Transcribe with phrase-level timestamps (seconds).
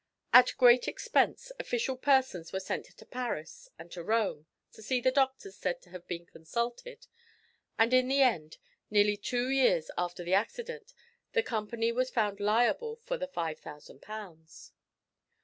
[0.33, 5.11] At great expense official persons were sent to Paris and to Rome to see the
[5.11, 7.05] doctors said to have been consulted,
[7.77, 8.57] and in the end
[8.89, 10.95] nearly two years after the accident
[11.33, 14.71] the Company was found liable for the 5000 pounds!